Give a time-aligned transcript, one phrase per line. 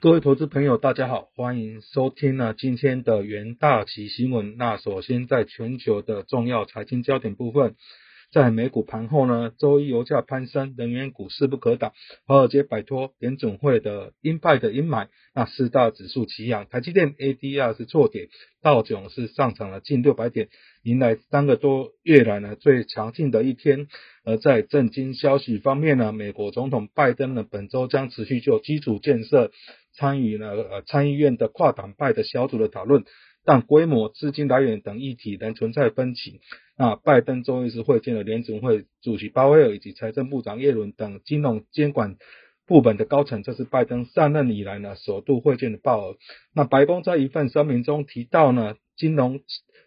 [0.00, 4.56] 各位投资朋友，大家好，欢迎收听呢今天的元大旗新闻。
[4.56, 7.74] 那首先在全球的重要财经焦点部分。
[8.30, 11.94] 在美股盘后呢，周一油价攀升，能源股势不可挡，
[12.26, 18.28] 华尔街摆脱联准会的鹰派的阴霾，那四大指数齐扬，台积电 ADR 是错点，
[18.62, 20.50] 道琼是上涨了近六百点，
[20.82, 23.88] 迎来三个多月来呢最强劲的一天。
[24.24, 29.50] 而在震惊消息方面呢，美国总统拜登呢本周将持续就基础建设
[29.98, 33.04] 参与呢呃参议院的跨党派的小组的讨论。
[33.44, 36.40] 但规模、资金来源等议题仍存在分歧。
[36.76, 42.16] 那拜登周一是会见了联准会主席鲍威尔以及财政部长耶伦等金融监管
[42.66, 46.16] 部门的高层，这是拜登上任以来呢首度会见的鲍尔。
[46.54, 49.40] 那白宫在一份声明中提到呢，金融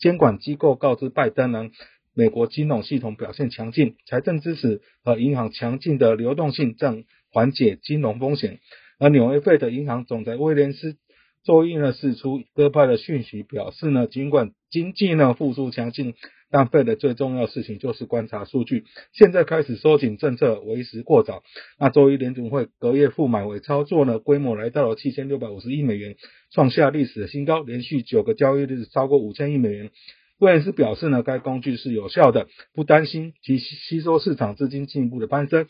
[0.00, 1.70] 监管机构告知拜登呢，
[2.12, 8.58] 美国金融系统表现强劲，财政支持和银行强劲的流动性正缓解金融风险。
[8.98, 10.96] 而纽约费的银行总裁威廉斯。
[11.44, 16.14] 周一呢，释出鸽派的讯息，表示呢，尽管经济呢复苏强劲，
[16.50, 18.84] 但费的最重要事情就是观察数据。
[19.12, 21.42] 现在开始收紧政策为时过早。
[21.78, 26.16] 那周一联总会隔夜负买尾操作呢，规模来到了七千六百五十亿美元，
[26.50, 29.90] 创下历史的新高，连续九个交易日超过五千亿美元。
[30.38, 35.66] 威廉斯表示呢，该工具是有效的，不担心其吸收市场资金进一步的攀升，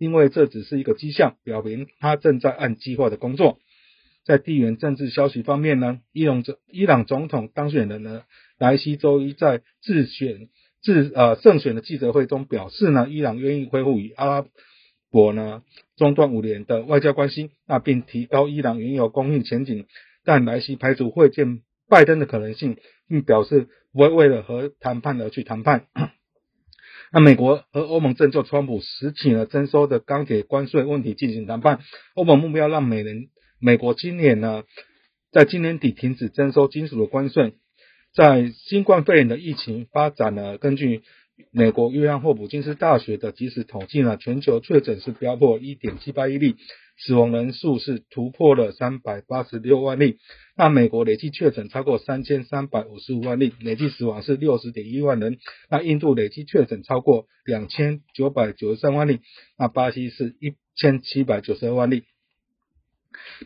[0.00, 3.58] 因为这只是一个迹象，表明他正在按计划的工作。
[4.24, 8.22] 在地缘政治消息方面呢，伊朗总伊朗总统当选人呢
[8.58, 10.48] 莱西周一在自选
[10.80, 14.46] 自呃胜选的记者会中表示呢，伊朗愿意恢复与阿拉
[15.10, 15.62] 伯呢
[15.96, 19.84] 中断五年的外交关系，那并提高伊朗原油供应前景，
[20.24, 25.84] 但莱西排除会见拜登的可能性，并表示不会为了和谈判而去谈判。
[27.12, 31.80] 那美国和欧盟正就川普实体了征收的钢铁关税问题进行谈判，
[32.14, 33.28] 欧盟目标让美人。
[33.58, 34.62] 美国今年呢，
[35.32, 37.54] 在今年底停止征收金属的关税。
[38.14, 41.02] 在新冠肺炎的疫情发展呢，根据
[41.50, 46.56] 美国约翰霍普金斯大学的即时统计呢，全球确诊是飙破一点七八亿例，
[46.98, 50.18] 死亡人数是突破了三百八十六万例。
[50.56, 55.38] 那美国累计确诊超过三千三百五十五万例，累计死亡是六十点一万人。
[55.70, 59.20] 那印度累计确诊超过两千九百九十三万例，
[59.58, 62.04] 那巴西是一千七百九十二万例。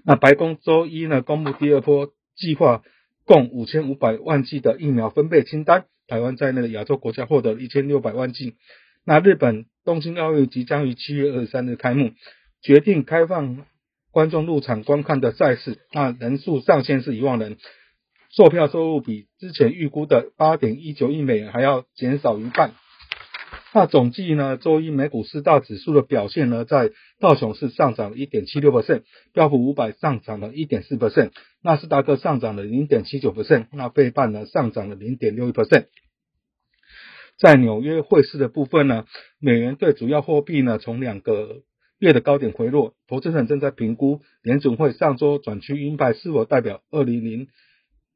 [0.04, 2.82] 那白宫周一呢公布第二波计划，
[3.24, 8.54] 共五千五百万剂的疫苗分配清单，台湾在内的亚洲国家获得了一千六百万剂。
[9.04, 12.12] 那日本东京奥运即将于七月二十三日开幕，
[12.62, 13.66] 决定开放
[14.10, 17.58] 观众入场观看的赛事，那人数上限是一万人，
[18.30, 22.72] 售票收入比之前预估的八点一九亿美元还要减少一半。
[23.76, 29.02] 那总计呢，周一美股四大指数的表现呢，在道琼是上涨了一点七六 percent，
[29.32, 35.86] 标普五百上涨了一点四 percent，纳斯达克上涨了零点七九 percent，那费半呢上涨了零点六一 percent。
[37.36, 39.06] 在纽约汇市的部分呢，
[39.40, 41.62] 美元对主要货币呢从两个
[41.98, 47.48] 月的高点回落，投资人正在评估联准会上周转趋鹰派是否代表二零零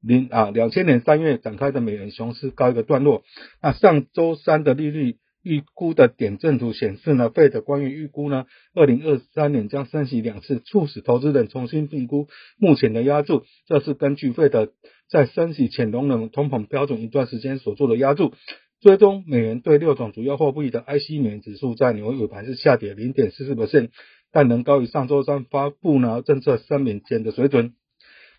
[0.00, 3.24] 零啊两千年三月展开的美元熊市告一个段落。
[3.60, 5.16] 那上周三的利率。
[5.48, 8.44] 预估的点阵图显示呢，费德关于预估呢，
[8.74, 12.28] 二零二三年将升息两次，促使投资人重新评估
[12.58, 13.44] 目前的压注。
[13.66, 14.72] 这是根据费德
[15.08, 18.34] 在升息前容忍通膨标准一段时间所做的压注。
[18.80, 23.88] 最终，美元对六种主要货币的 IC 美元指数在纽约尾盘是下跌零点四四 percent，
[24.30, 27.72] 但仍高于上周三发布呢政策声明前的水准。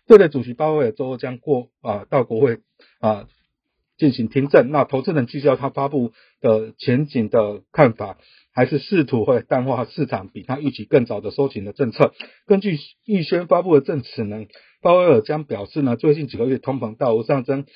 [0.06, 2.60] 费的主席鲍威尔周二将过啊到国会
[3.00, 3.26] 啊。
[4.00, 8.16] 进行听证，那投资人聚焦他发布的前景的看法，
[8.54, 12.14] 还是试图会淡化市场比他预期更早的收紧的政策？
[12.46, 14.46] 根据预先发布的证词呢，
[14.80, 17.66] 鲍威尔将表示呢，最近几个月通膨大幅上升，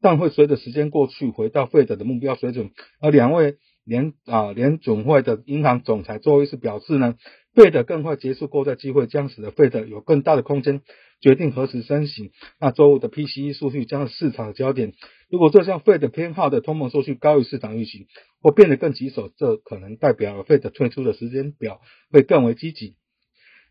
[0.00, 2.70] 但会随着时间过去回到费德的目标水准。
[3.02, 7.16] 而两位联啊联总会的银行总裁周一是表示呢，
[7.54, 10.80] 费德更快结束购债机会将使得费德有更大的空间。
[11.24, 14.92] 决定何时升息，那周五的 PCE 数据将是市场的焦点。
[15.30, 18.08] 如果这项 Fed 偏好的通膨数据高于市场预期，
[18.42, 22.96] 或变得更棘手，这可能代表 Fed 退出的时间表会更为积极。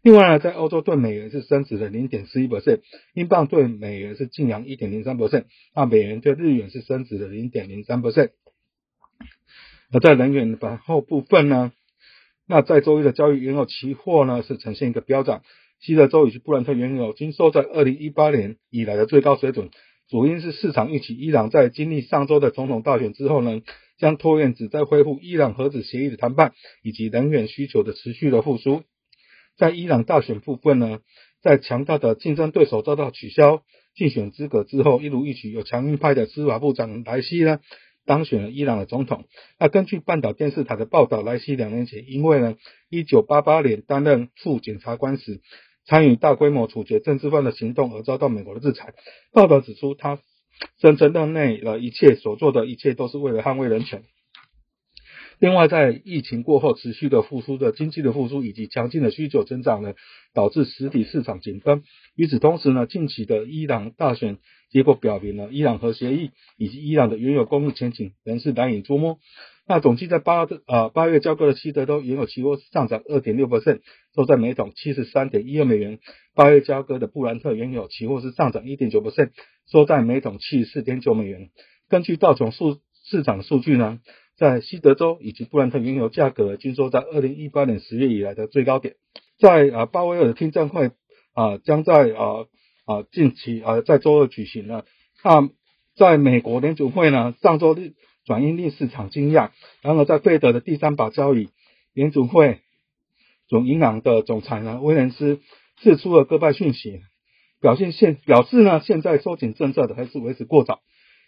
[0.02, 2.80] 另外呢，在欧洲对美元是升值了零点四一 percent，
[3.14, 5.44] 英镑对美元是净扬一点零三 percent，
[5.76, 8.32] 那美元对日元是升值了零点零三 percent。
[9.92, 11.72] 而在能源板后部分呢，
[12.48, 15.44] 那在周一的交易原油期货呢是呈现一个飙涨。
[15.84, 19.70] 西德州以及布兰特原油均收在二零一八年以来的最高水准，
[20.08, 23.62] 主因是市场预期伊朗在经历上周的总统大选之后呢，
[23.98, 26.54] 将拖延旨在恢复伊朗核子协议的谈判，
[26.84, 28.84] 以及能源需求的持续的复苏。
[29.58, 31.00] 在伊朗大选部分呢，
[31.42, 33.62] 在强大的竞争对手遭到取消
[33.94, 37.60] 竞选资格之后，一如预期，有强硬派的司法部长莱西呢
[38.06, 39.26] 当选了伊朗的总统。
[39.60, 42.56] 那根据半岛电视台的报道，莱西两年前因为呢
[42.90, 45.42] 一九八八年担任副检察官时，
[45.86, 48.94] 参与大规模处决政治犯的行动而遭到美国的制裁。
[49.32, 50.20] 报道指出，他
[50.80, 54.04] 声称任内的一切所做的一切都是为了捍卫人权。
[55.40, 59.94] 另外，在疫情过后持续的复苏的经济的复苏以及强劲的需求增长呢，
[60.34, 61.84] 导致实体市场紧绷。
[62.16, 64.38] 与此同时呢，近期的伊朗大选
[64.70, 69.18] 结果表明了伊朗核协议以及伊朗的原有供应前景仍是难以捉摸。
[69.68, 73.80] 那总计在八呃八月交割的西德州原油期货上涨二点六 percent，
[74.16, 76.00] 收在每桶七十三点一二美元。
[76.36, 79.32] 八月交割的布兰特原油期货是上涨一点九 percent，
[79.72, 81.50] 收在每桶七十四点九美元。
[81.90, 84.00] 根据道琼数市场数据呢。
[84.36, 88.96] 在西德州以及布兰特原油价格均收在二零一八年十月以来的最高点。
[89.38, 90.90] 在啊鲍威尔的听证会
[91.34, 92.48] 啊将在啊
[92.86, 94.86] 啊近期啊在周二举行了。
[95.24, 95.48] 那
[95.96, 97.94] 在美国联储会呢上周日
[98.26, 99.50] 转因令市场惊讶，
[99.82, 101.50] 然而在费德的第三把交椅，
[101.94, 102.60] 联储会
[103.48, 105.40] 总银行的总裁呢威廉斯
[105.82, 107.02] 释出了各派讯息，
[107.62, 110.82] 表现现表示呢现在收紧政策的还是为时过早。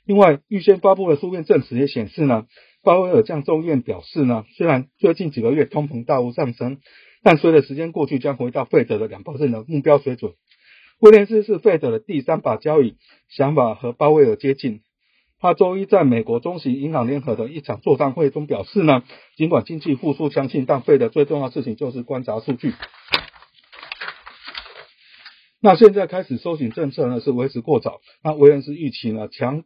[0.05, 2.45] 另外预先发布的书面证词也显示呢。
[2.83, 6.77] 鲍威尔将众院表示呢，虽然最近几个月通膨大幅上升，
[7.23, 10.33] 但随着时间过去，将回到费德的两保证的目标水准。
[10.99, 14.81] 威廉斯是费德的第三把交椅，想法和鲍威尔接近。
[15.45, 19.03] 他周一在美国中型银行联合的一场座谈会中表示呢，
[19.37, 22.73] 尽管经济复苏相信，但费的最重要事情就是观察数据。
[25.61, 28.01] 那现在开始收紧政策呢，是为时过早。
[28.23, 29.63] 那威廉斯预期呢，强。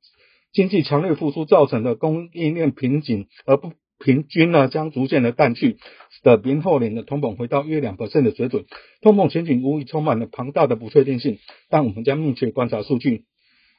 [0.52, 5.78] 经济强烈复苏造成的供应链瓶颈而不平均呢，将逐渐的淡去，
[6.10, 8.66] 使得明后年的通膨回到约两 percent 的水准。
[9.02, 11.38] 通膨前景无疑充满了庞大的不确定性，
[11.70, 13.24] 但我们将密切观察数据。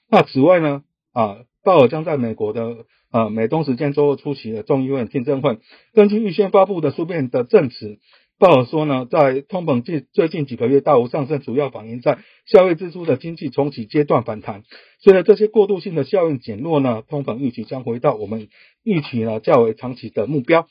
[0.08, 5.58] 那此外呢，啊，鲍尔将在美国的呃美东时间周二出席的众议院听证会，
[5.92, 7.98] 根据预先发布的书面的证词。
[8.38, 14.62] 鲍尔说呢，在通膨近最近几个月大幅上升，主要反映在消费支出的经济重启阶段反弹。
[14.98, 18.48] 随着这些过渡性的效应减弱呢，通膨预期将回到我们
[18.82, 20.66] 预期呢较为长期的目标。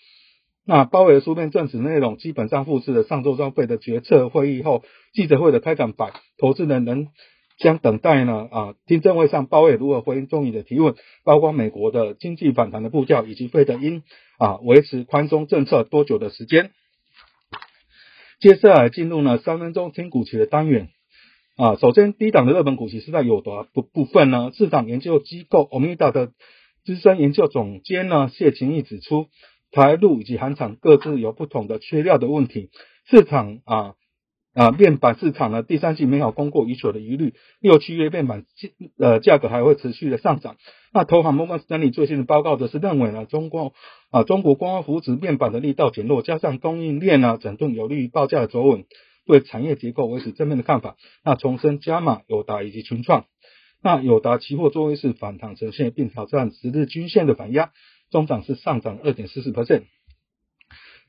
[0.65, 4.83] 那鲍尔书面证词内容基本上复制了上周召开的决策会议后
[5.13, 6.11] 记者会的开场白。
[6.39, 7.09] 投资人仍
[7.59, 10.95] 将等待呢啊听证会上鲍尔如何回应众议的提问，
[11.25, 14.01] 包括美国的经济反弹的步调以及费德因
[14.37, 16.71] 啊维持宽松政策多久的时间。
[18.39, 20.87] 接下来进入呢三分钟听股期的单元
[21.57, 26.31] 啊，首先低档的热门股期是在有的部部分呢，市场研究机构欧米达的
[26.85, 29.27] 资深研究总监呢谢勤义指出，
[29.71, 32.69] 台陆以及韩厂各自有不同的缺料的问题，
[33.09, 33.95] 市场啊。
[34.59, 38.43] 啊，面板市场呢，第三季没有供过于求的疑虑，六七月面板
[38.97, 40.57] 呃价格还会持续的上涨。
[40.91, 43.71] 那投行摩根士丹利最新的报告则是认为呢，中国
[44.11, 48.83] 啊中国光伏扶面板的力道减弱，加上供应链呢整顿有利于报价的走稳，
[49.25, 50.97] 对产业结构维持正面的看法。
[51.23, 53.23] 那重申加码友达以及群创，
[53.81, 57.71] 那友达期货作为是反弹呈现，并挑战十日均线的反压，
[58.11, 59.83] 中涨是上涨二点四四 percent。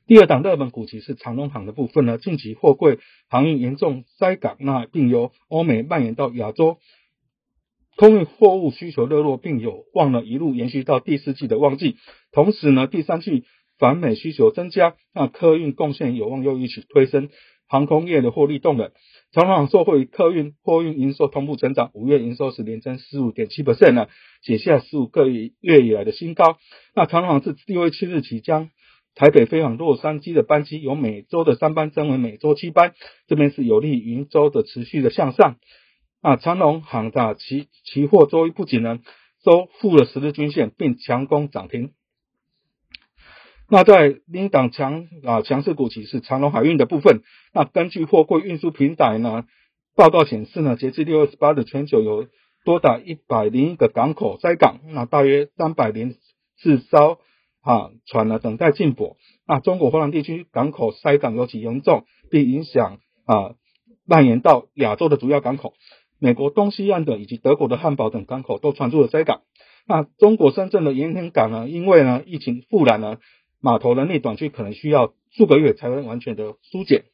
[0.07, 2.99] 第二档热门股其是长隆行的部分呢，近期货柜
[3.29, 6.79] 航运严重塞港，那并由欧美蔓延到亚洲，
[7.95, 11.95] 空运货物需求热络，并有望呢一路延续到第四季的旺季。
[12.31, 13.45] 同时呢，第三季
[13.77, 17.29] 反美需求增加，那客运贡献有望又一起推升
[17.67, 18.91] 航空业的获利动能。
[19.31, 24.07] 长隆行受惠客运货运营收同步成长，五月营收是连增十五点七 percent 呢，
[24.41, 26.57] 写下十五个月以来的新高。
[26.93, 28.69] 那长隆行自六月七日起将
[29.13, 32.93] 台北飞往洛杉矶的班机由每周的三班增为每周七班，
[33.27, 35.57] 这边是有利云州的持续的向上。
[36.21, 38.99] 啊，长隆行的期期货周一不仅呢
[39.43, 41.91] 收复了十日均线，并强攻涨停。
[43.69, 47.21] 那在另一档强啊强势股起是长隆海运的部分。
[47.53, 49.45] 那根据货柜运输平台呢
[49.95, 52.27] 报告显示呢，截至六月十八日，全球有
[52.63, 56.15] 多达一百零一个港口塞港，那大约三百零
[56.57, 57.19] 四艘。
[57.61, 59.17] 啊，船呢等待进补。
[59.47, 63.55] 那中国华南地区港口塞港尤其严重，并影响啊
[64.05, 65.73] 蔓延到亚洲的主要港口。
[66.19, 69.41] 美国东西岸的以及德国的汉堡等港口都传出了塞港。
[69.87, 73.17] 那中国深圳的盐田港呢，因为呢疫情复燃呢，
[73.59, 77.05] 码头人力短缺，可能需要数个月才能完全的疏解。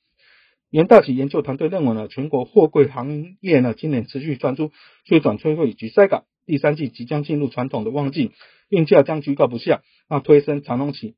[0.70, 4.72] 元大企研究团队认为呢，全国货柜行业呢今年持续传出
[5.06, 8.32] 缺转缺货以及塞港，第三季即将进入传统的旺季。
[8.70, 11.16] 运价将居高不下，那推升长隆企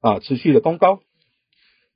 [0.00, 1.00] 啊持续的攻高。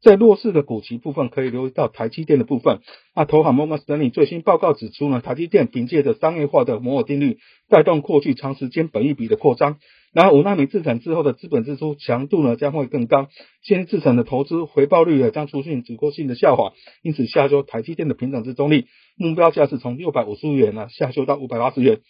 [0.00, 2.80] 在弱势的股期部分，可以留意到台积电的部分。
[3.14, 9.78] 那投行摩根士丹利最新报告指出呢，台积电凭借着商业化的摩尔定律，带动过去长时间本益比的扩张。
[10.12, 13.28] 然后五纳米制程之后的资本支出强度呢将会更高，
[13.62, 16.72] 先制程的投资回报率呢将出现结构性的下滑，
[17.02, 22.00] 因此下周台积电的平等之中立目标价是从六百五十五元呢下修到五百八十元。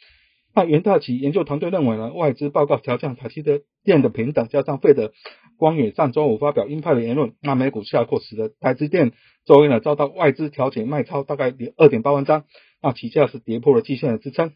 [0.55, 5.13] 那元大旗研究团队认为呢，外资报告调降台积电的平等，加上费的
[5.57, 9.13] 光远上周五发表鹰派的言论，那美股下挫，使得台积电
[9.47, 12.45] 周一呢遭到外资调节卖超大概二点八万张，
[12.83, 14.53] 那起价是跌破了季线的支撑。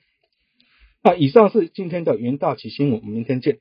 [1.03, 3.59] 那以上是今天的元大旗新闻，我们明天见。